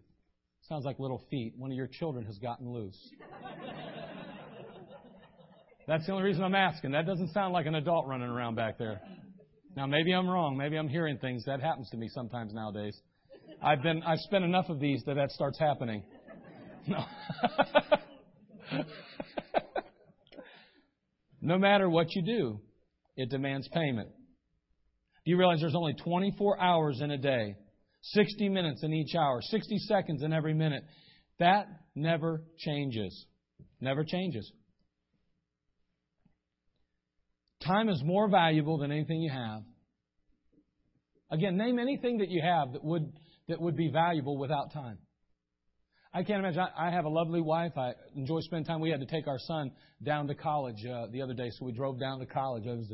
[0.68, 1.54] Sounds like little feet.
[1.56, 2.96] One of your children has gotten loose.
[5.88, 6.92] That's the only reason I'm asking.
[6.92, 9.00] That doesn't sound like an adult running around back there.
[9.76, 10.56] Now, maybe I'm wrong.
[10.56, 11.44] Maybe I'm hearing things.
[11.46, 12.96] That happens to me sometimes nowadays.
[13.60, 16.04] I've been, I've spent enough of these that that starts happening.
[16.86, 17.04] No.
[21.40, 22.60] no matter what you do,
[23.16, 24.10] it demands payment.
[25.24, 27.54] Do you realize there's only 24 hours in a day,
[28.02, 30.82] 60 minutes in each hour, 60 seconds in every minute?
[31.38, 33.26] That never changes.
[33.80, 34.50] Never changes.
[37.64, 39.62] Time is more valuable than anything you have.
[41.30, 43.12] Again, name anything that you have that would,
[43.48, 44.98] that would be valuable without time.
[46.12, 46.62] I can't imagine.
[46.76, 47.72] I have a lovely wife.
[47.78, 48.80] I enjoy spending time.
[48.80, 49.70] We had to take our son
[50.02, 52.66] down to college uh, the other day, so we drove down to college.
[52.66, 52.92] It was,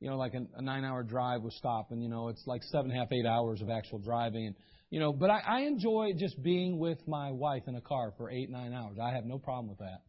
[0.00, 2.90] you know, like a, a nine-hour drive with stop, and you know, it's like seven
[2.90, 4.56] half, eight hours of actual driving, and
[4.90, 5.12] you know.
[5.12, 8.72] But I, I enjoy just being with my wife in a car for eight, nine
[8.72, 8.98] hours.
[9.02, 10.02] I have no problem with that.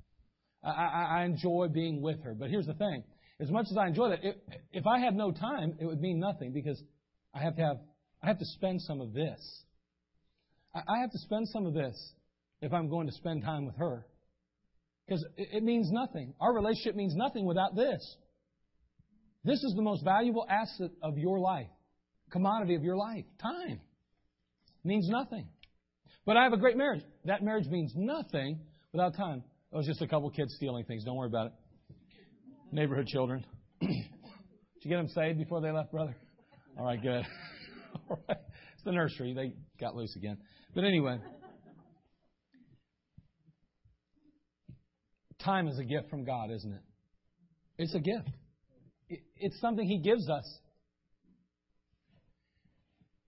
[0.63, 2.33] I, I, I enjoy being with her.
[2.33, 3.03] But here's the thing:
[3.39, 4.35] as much as I enjoy that, if,
[4.71, 6.81] if I had no time, it would mean nothing because
[7.33, 7.77] I have to have,
[8.21, 9.63] I have to spend some of this.
[10.73, 12.13] I, I have to spend some of this
[12.61, 14.05] if I'm going to spend time with her.
[15.07, 16.33] Because it means nothing.
[16.41, 18.17] Our relationship means nothing without this.
[19.47, 21.69] This is the most valuable asset of your life,
[22.31, 23.23] commodity of your life.
[23.41, 23.79] Time
[24.83, 25.47] means nothing.
[26.25, 27.01] But I have a great marriage.
[27.23, 28.59] That marriage means nothing
[28.91, 29.45] without time.
[29.71, 31.05] It was just a couple kids stealing things.
[31.05, 31.53] Don't worry about it.
[32.73, 33.45] Neighborhood children.
[33.79, 33.89] Did
[34.81, 36.17] you get them saved before they left, brother?
[36.77, 37.25] All right, good.
[38.09, 38.37] All right.
[38.73, 39.33] It's the nursery.
[39.33, 40.39] They got loose again.
[40.75, 41.19] But anyway.
[45.39, 46.81] Time is a gift from God, isn't it?
[47.77, 48.27] It's a gift.
[49.39, 50.45] It's something He gives us.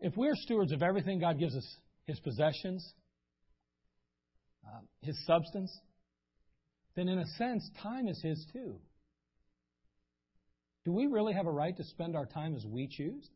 [0.01, 2.93] if we're stewards of everything God gives us, His possessions,
[4.65, 5.77] uh, His substance,
[6.95, 8.75] then in a sense, time is His too.
[10.85, 13.29] Do we really have a right to spend our time as we choose?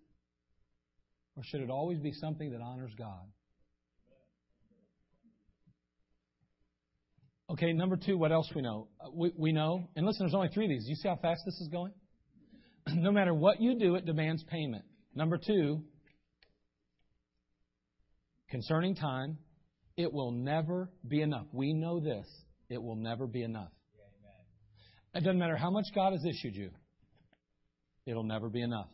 [1.35, 3.25] Or should it always be something that honors God?
[7.49, 8.87] Okay, number two, what else we know?
[8.99, 10.85] Uh, we, we know, and listen, there's only three of these.
[10.87, 11.91] You see how fast this is going?
[12.93, 14.83] no matter what you do, it demands payment.
[15.15, 15.81] Number two,
[18.49, 19.37] concerning time,
[19.95, 21.45] it will never be enough.
[21.51, 22.27] We know this.
[22.69, 23.71] It will never be enough.
[25.13, 26.71] It doesn't matter how much God has issued you,
[28.05, 28.89] it'll never be enough.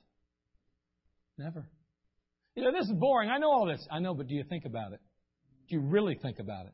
[1.38, 1.69] Never.
[2.56, 3.30] You know, this is boring.
[3.30, 3.86] I know all this.
[3.89, 4.99] I know, but do you think about it?
[5.69, 6.73] Do you really think about it?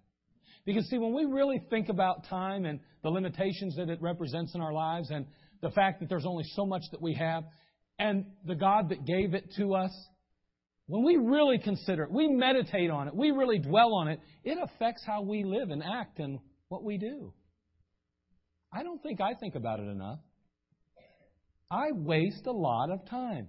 [0.66, 4.62] Because, see, when we really think about time and the limitations that it represents in
[4.62, 5.26] our lives and
[5.62, 7.44] the fact that there's only so much that we have
[8.00, 9.92] and the God that gave it to us,
[10.88, 14.58] when we really consider it, we meditate on it, we really dwell on it, it
[14.62, 17.34] affects how we live and act and what we do.
[18.74, 20.20] I don't think I think about it enough.
[21.72, 23.48] I waste a lot of time.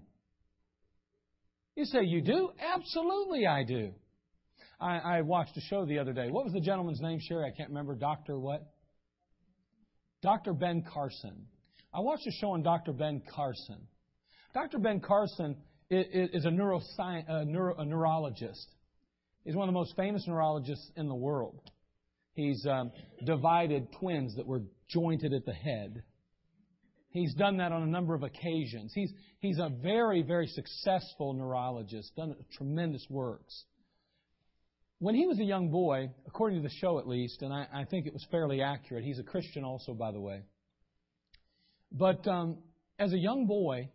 [1.74, 2.50] You say, You do?
[2.74, 3.92] Absolutely, I do.
[4.78, 6.30] I, I watched a show the other day.
[6.30, 7.44] What was the gentleman's name, Sherry?
[7.44, 7.94] I can't remember.
[7.94, 8.38] Dr.
[8.38, 8.62] what?
[10.22, 10.52] Dr.
[10.52, 11.46] Ben Carson.
[11.94, 12.92] I watched a show on Dr.
[12.92, 13.78] Ben Carson.
[14.52, 14.78] Dr.
[14.78, 15.56] Ben Carson
[15.90, 18.66] is a, neuroscience, a, neuro, a neurologist.
[19.44, 21.70] He's one of the most famous neurologists in the world.
[22.32, 22.90] He's um,
[23.24, 26.02] divided twins that were jointed at the head.
[27.10, 28.92] He's done that on a number of occasions.
[28.94, 33.64] He's, he's a very, very successful neurologist, done tremendous works.
[34.98, 37.84] When he was a young boy, according to the show at least, and I, I
[37.84, 40.42] think it was fairly accurate, he's a Christian also, by the way.
[41.92, 42.58] But um,
[42.98, 43.90] as a young boy,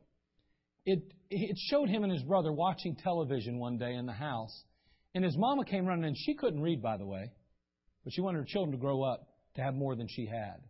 [0.86, 4.64] it, it showed him and his brother watching television one day in the house.
[5.14, 6.16] And his mama came running in.
[6.16, 7.32] She couldn't read, by the way,
[8.04, 10.62] but she wanted her children to grow up to have more than she had.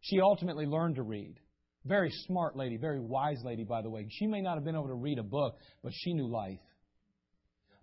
[0.00, 1.36] She ultimately learned to read.
[1.84, 4.06] Very smart lady, very wise lady, by the way.
[4.10, 6.58] She may not have been able to read a book, but she knew life.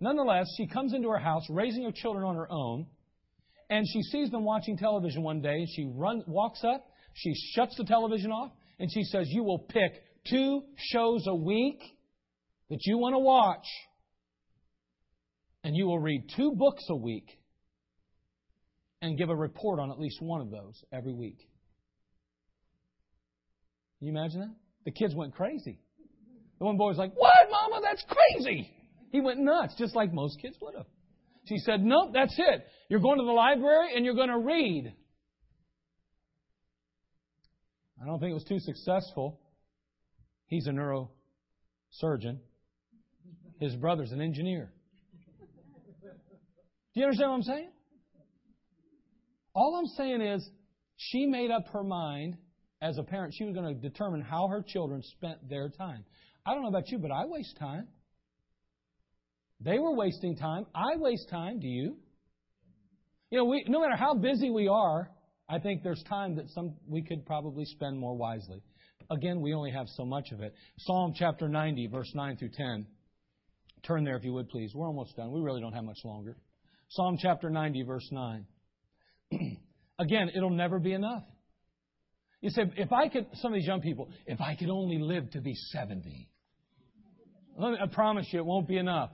[0.04, 2.88] Nonetheless, she comes into her house raising her children on her own,
[3.70, 5.60] and she sees them watching television one day.
[5.60, 9.60] and She runs, walks up, she shuts the television off, and she says, You will
[9.60, 9.94] pick
[10.30, 11.80] two shows a week
[12.70, 13.66] that you want to watch,
[15.64, 17.30] and you will read two books a week
[19.02, 21.38] and give a report on at least one of those every week.
[24.00, 24.56] Can you imagine that?
[24.84, 25.80] The kids went crazy.
[26.60, 27.80] The one boy was like, What, Mama?
[27.82, 28.70] That's crazy.
[29.14, 30.88] He went nuts, just like most kids would have.
[31.46, 32.66] She said, Nope, that's it.
[32.90, 34.92] You're going to the library and you're going to read.
[38.02, 39.40] I don't think it was too successful.
[40.48, 42.40] He's a neurosurgeon.
[43.60, 44.74] His brother's an engineer.
[46.02, 47.70] Do you understand what I'm saying?
[49.54, 50.50] All I'm saying is,
[50.98, 52.38] she made up her mind
[52.82, 56.04] as a parent, she was going to determine how her children spent their time.
[56.46, 57.88] I don't know about you, but I waste time.
[59.62, 60.66] They were wasting time.
[60.76, 61.60] I waste time.
[61.60, 61.98] Do you?
[63.30, 65.10] You know, we, no matter how busy we are,
[65.50, 68.62] I think there's time that some we could probably spend more wisely.
[69.10, 70.54] Again, we only have so much of it.
[70.80, 72.88] Psalm chapter 90, verse 9 through 10.
[73.86, 74.72] Turn there if you would, please.
[74.74, 75.32] We're almost done.
[75.32, 76.38] We really don't have much longer.
[76.90, 78.46] Psalm chapter 90, verse 9.
[80.00, 81.24] Again, it'll never be enough.
[82.42, 85.32] You say, if I could, some of these young people, if I could only live
[85.32, 86.30] to be 70,
[87.60, 89.12] I promise you it won't be enough.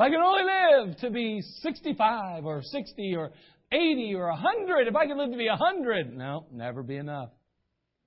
[0.00, 3.32] If I could only live to be 65 or 60 or
[3.70, 7.28] 80 or 100, if I could live to be 100, no, never be enough.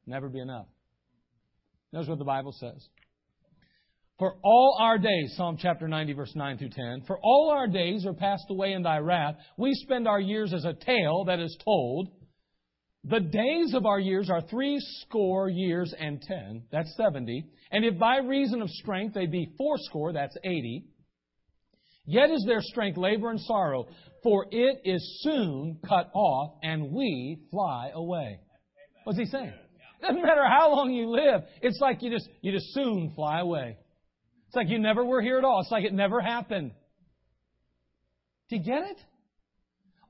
[0.08, 0.66] Never be enough.
[1.92, 2.84] Notice what the Bible says.
[4.18, 8.08] For all our days, Psalm chapter 90, verse 9 through 10, for all our days
[8.08, 9.36] are passed away in thy wrath.
[9.56, 12.10] We spend our years as a tale that is told.
[13.04, 16.64] The days of our years are three score years and ten.
[16.72, 17.46] That's 70.
[17.72, 20.88] And if by reason of strength they be fourscore, that's 80.
[22.06, 23.88] Yet is their strength labor and sorrow,
[24.22, 28.40] for it is soon cut off, and we fly away.
[29.06, 29.54] What's he saying?
[30.02, 31.44] Doesn't matter how long you live.
[31.62, 33.78] It's like you just, you just soon fly away.
[34.48, 35.62] It's like you never were here at all.
[35.62, 36.72] It's like it never happened.
[38.50, 38.98] Do you get it?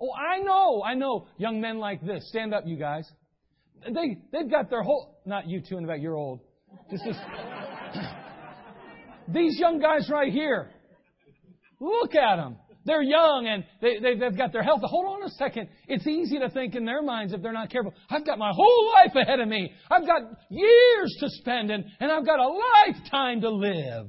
[0.02, 2.28] Oh, I know, I know young men like this.
[2.30, 3.10] Stand up, you guys.
[3.86, 6.40] They, they've got their whole, not you two in the back, you're old.
[6.90, 7.16] This is,
[9.28, 10.72] these young guys right here.
[11.84, 12.56] Look at them.
[12.86, 14.82] They're young and they, they, they've got their health.
[14.84, 15.68] Hold on a second.
[15.88, 17.94] It's easy to think in their minds if they're not careful.
[18.10, 19.72] I've got my whole life ahead of me.
[19.92, 22.48] I've got years to spend and, and I've got a
[22.88, 24.08] lifetime to live.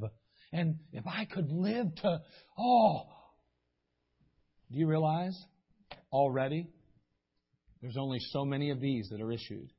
[0.52, 2.20] and if I could live to,
[2.58, 3.02] oh.
[4.70, 5.36] Do you realize
[6.12, 6.68] already
[7.82, 9.70] there's only so many of these that are issued?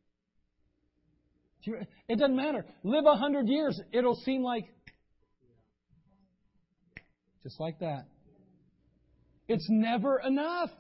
[2.07, 2.65] It doesn't matter.
[2.83, 4.65] Live a hundred years, it'll seem like
[7.45, 8.07] just like that.
[9.47, 10.71] It's never enough.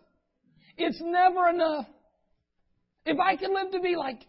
[0.77, 1.85] It's never enough.
[3.05, 4.19] If I can live to be like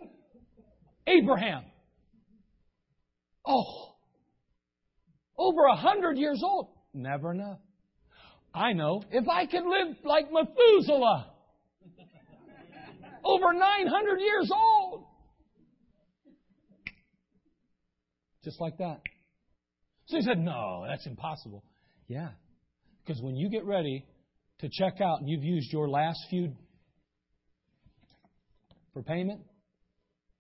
[1.07, 1.65] Abraham,
[3.47, 3.95] oh,
[5.39, 7.59] over a hundred years old, never enough.
[8.55, 11.31] I know if I could live like Methuselah,
[13.25, 15.07] over 900 years old,
[18.45, 19.01] just like that.
[20.09, 21.65] So he said, No, that's impossible.
[22.09, 22.29] Yeah.
[23.05, 24.05] Because when you get ready
[24.61, 26.53] to check out and you've used your last few
[28.93, 29.41] for payment,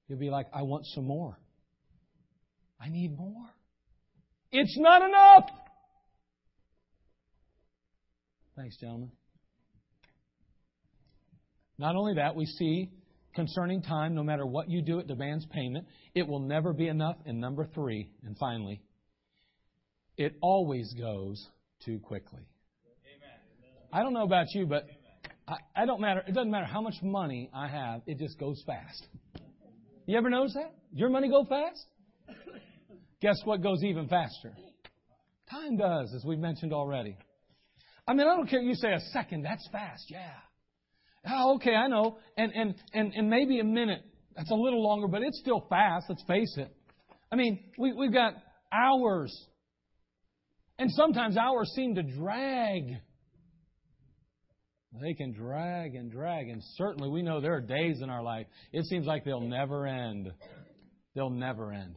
[0.08, 1.38] you'll be like, I want some more.
[2.80, 3.50] I need more.
[4.52, 5.50] It's not enough.
[8.56, 9.12] Thanks, gentlemen.
[11.78, 12.90] Not only that, we see
[13.34, 15.86] concerning time, no matter what you do, it demands payment.
[16.14, 17.16] It will never be enough.
[17.26, 18.80] And number three, and finally,
[20.16, 21.46] it always goes
[21.84, 22.40] too quickly.
[23.92, 24.86] I don't know about you, but
[25.48, 26.22] I, I don't matter.
[26.26, 28.02] It doesn't matter how much money I have.
[28.06, 29.06] It just goes fast.
[30.06, 30.74] You ever notice that?
[30.92, 31.84] Your money go fast?
[33.20, 34.52] Guess what goes even faster?
[35.50, 37.16] Time does, as we've mentioned already.
[38.06, 38.60] I mean, I don't care.
[38.60, 39.42] You say a second.
[39.42, 40.04] That's fast.
[40.08, 40.32] Yeah.
[41.28, 42.18] Oh, okay, I know.
[42.36, 44.02] And and and and maybe a minute.
[44.36, 46.06] That's a little longer, but it's still fast.
[46.08, 46.70] Let's face it.
[47.32, 48.34] I mean, we we've got
[48.72, 49.34] hours,
[50.78, 52.84] and sometimes hours seem to drag.
[55.00, 58.46] They can drag and drag, and certainly we know there are days in our life.
[58.72, 60.30] It seems like they'll never end.
[61.14, 61.96] They'll never end.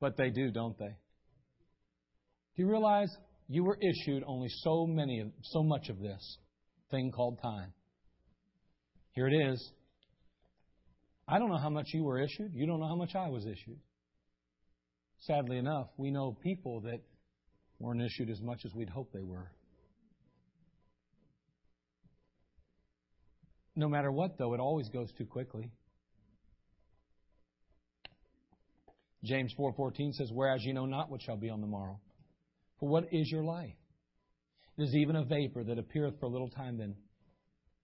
[0.00, 0.96] But they do, don't they?
[2.56, 3.08] Do you realize
[3.48, 6.38] you were issued only so many, of, so much of this
[6.90, 7.72] thing called time?
[9.12, 9.72] Here it is.
[11.26, 12.52] I don't know how much you were issued.
[12.54, 13.78] You don't know how much I was issued.
[15.20, 17.00] Sadly enough, we know people that
[17.84, 19.50] weren't issued as much as we'd hoped they were.
[23.76, 25.70] No matter what, though, it always goes too quickly.
[29.22, 32.00] James 4:14 says, "Whereas you know not what shall be on the morrow.
[32.78, 33.76] For what is your life?
[34.76, 36.96] It is even a vapor that appeareth for a little time, then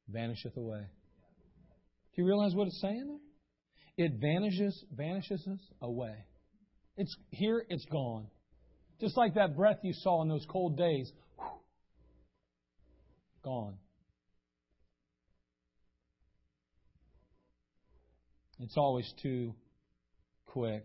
[0.08, 0.86] vanisheth away."
[2.12, 4.06] Do you realize what it's saying there?
[4.06, 5.46] It vanishes, vanishes
[5.80, 6.24] away.
[6.96, 8.30] It's here, it's gone.
[9.00, 11.10] Just like that breath you saw in those cold days.
[11.38, 11.46] Whew,
[13.42, 13.74] gone.
[18.60, 19.54] It's always too
[20.44, 20.84] quick.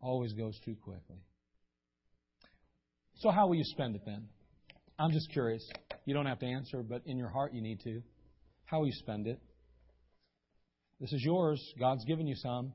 [0.00, 1.16] Always goes too quickly.
[3.16, 4.28] So, how will you spend it then?
[4.98, 5.68] I'm just curious.
[6.04, 8.02] You don't have to answer, but in your heart you need to.
[8.66, 9.40] How will you spend it?
[11.00, 11.60] This is yours.
[11.78, 12.72] God's given you some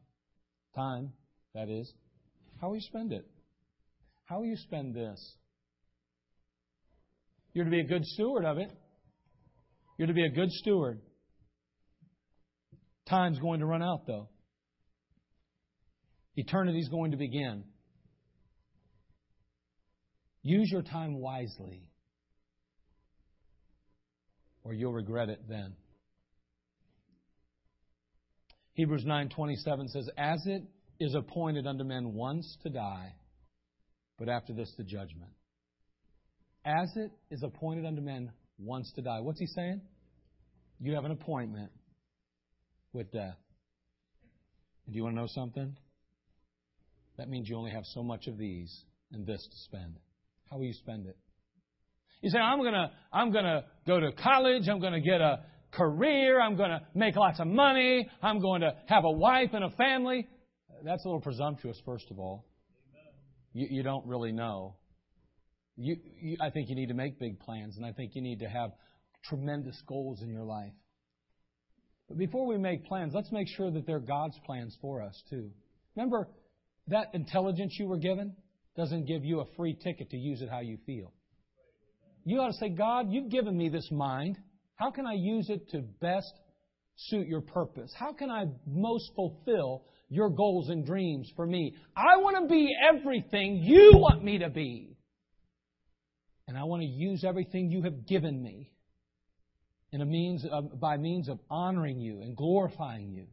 [0.76, 1.14] time,
[1.54, 1.92] that is.
[2.60, 3.26] How will you spend it?
[4.34, 5.36] How will you spend this?
[7.54, 8.72] You're to be a good steward of it.
[9.96, 11.00] You're to be a good steward.
[13.08, 14.30] Time's going to run out, though.
[16.36, 17.64] Eternity's going to begin.
[20.42, 21.84] Use your time wisely,
[24.64, 25.76] or you'll regret it then.
[28.74, 30.64] Hebrews 9:27 says, "As it
[31.00, 33.14] is appointed unto men once to die,
[34.18, 35.32] but after this the judgment."
[36.66, 39.20] As it is appointed unto men once to die.
[39.20, 39.82] What's he saying?
[40.80, 41.72] You have an appointment
[42.94, 43.38] with death.
[44.86, 45.76] And do you want to know something?
[47.18, 49.98] That means you only have so much of these and this to spend.
[50.50, 51.18] How will you spend it?
[52.22, 56.56] You say, I'm gonna, I'm gonna go to college, I'm gonna get a career, I'm
[56.56, 60.28] gonna make lots of money, I'm going to have a wife and a family.
[60.84, 62.46] That's a little presumptuous, first of all.
[63.54, 64.76] You, you don't really know.
[65.76, 68.40] You, you, I think you need to make big plans, and I think you need
[68.40, 68.72] to have
[69.26, 70.74] tremendous goals in your life.
[72.08, 75.52] But before we make plans, let's make sure that they're God's plans for us, too.
[75.96, 76.28] Remember,
[76.88, 78.36] that intelligence you were given
[78.76, 81.14] doesn't give you a free ticket to use it how you feel.
[82.26, 84.38] You ought to say, God, you've given me this mind.
[84.76, 86.32] How can I use it to best
[86.96, 87.94] suit your purpose?
[87.98, 91.76] How can I most fulfill your goals and dreams for me?
[91.96, 94.96] I want to be everything you want me to be.
[96.48, 98.72] And I want to use everything you have given me
[99.92, 103.28] in a means of, by means of honoring you and glorifying you.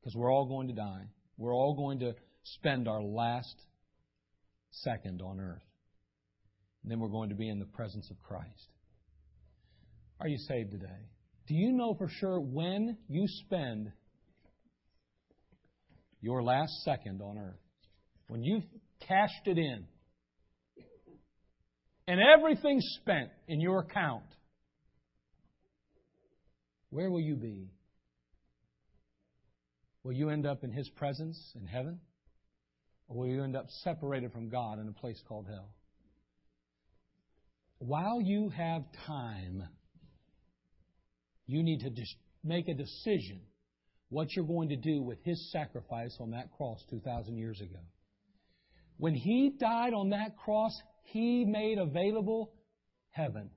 [0.00, 1.04] Because we're all going to die.
[1.36, 3.54] We're all going to spend our last
[4.70, 5.62] second on earth.
[6.82, 8.68] And then we're going to be in the presence of Christ.
[10.20, 11.08] Are you saved today?
[11.46, 13.92] Do you know for sure when you spend
[16.20, 17.60] your last second on earth?
[18.28, 18.64] When you've
[19.06, 19.86] cashed it in
[22.06, 24.24] and everything's spent in your account,
[26.90, 27.70] where will you be?
[30.02, 32.00] Will you end up in His presence in heaven?
[33.08, 35.70] Or will you end up separated from God in a place called hell?
[37.78, 39.64] While you have time,
[41.46, 42.14] you need to just
[42.44, 43.40] make a decision
[44.10, 47.80] what you're going to do with His sacrifice on that cross 2,000 years ago.
[48.96, 50.72] When He died on that cross,
[51.04, 52.52] He made available
[53.10, 53.50] heaven.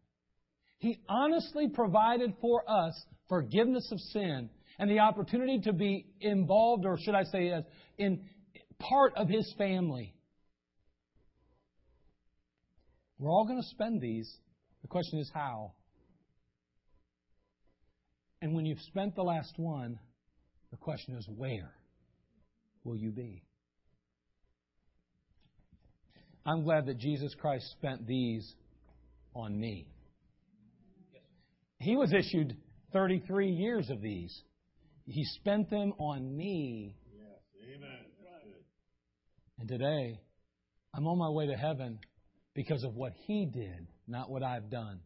[0.78, 2.93] He honestly provided for us
[3.30, 4.49] forgiveness of sin
[4.80, 7.54] and the opportunity to be involved, or should I say,
[7.97, 8.22] in
[8.80, 10.16] part of His family.
[13.20, 14.30] We're all going to spend these.
[14.82, 15.74] The question is how.
[18.41, 19.99] And when you've spent the last one,
[20.72, 21.72] the question is where
[22.84, 23.43] will you be?
[26.45, 28.55] I'm glad that Jesus Christ spent these
[29.36, 29.88] on me.
[31.80, 32.55] He was issued
[32.93, 34.41] 33 years of these.
[35.05, 36.95] He spent them on me.
[37.13, 37.76] Yes.
[37.76, 37.97] Amen.
[39.59, 40.19] And today,
[40.93, 41.99] I'm on my way to heaven
[42.55, 44.99] because of what He did, not what I've done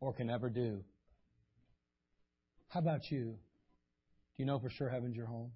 [0.00, 0.82] or can ever do.
[2.68, 3.36] How about you?
[4.36, 5.52] Do you know for sure heaven's your home?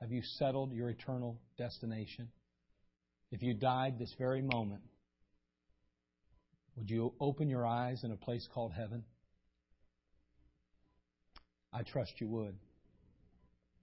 [0.00, 2.28] Have you settled your eternal destination?
[3.32, 4.82] If you died this very moment,
[6.76, 9.04] would you open your eyes in a place called heaven?
[11.72, 12.54] I trust you would.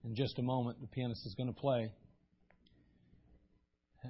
[0.04, 1.90] In just a moment, the pianist is going to play.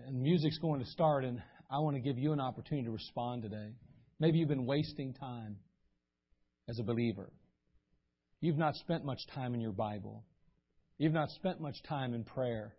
[0.07, 1.41] And music's going to start, and
[1.71, 3.73] I want to give you an opportunity to respond today.
[4.21, 5.57] Maybe you've been wasting time
[6.69, 7.31] as a believer.
[8.45, 10.23] You've not spent much time in your Bible.
[10.99, 12.75] You've not spent much time in prayer.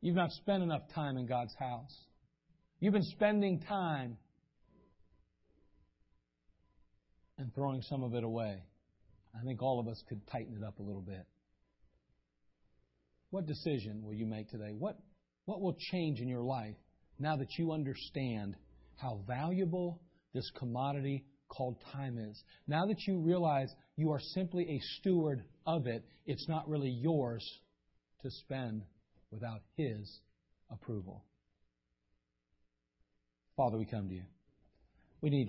[0.00, 1.96] You've not spent enough time in God's house.
[2.80, 4.16] You've been spending time
[7.38, 8.64] and throwing some of it away.
[9.40, 11.24] I think all of us could tighten it up a little bit.
[13.30, 14.72] What decision will you make today?
[14.76, 14.98] What,
[15.44, 16.74] what will change in your life
[17.20, 18.56] now that you understand
[18.96, 20.00] how valuable
[20.34, 22.42] this commodity called time is?
[22.66, 27.44] Now that you realize you are simply a steward of it, it's not really yours
[28.22, 28.82] to spend
[29.30, 30.20] without His
[30.70, 31.24] approval.
[33.56, 34.24] Father, we come to you.
[35.20, 35.42] We need